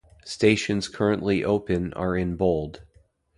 [0.25, 2.81] Stations currently open are in bold.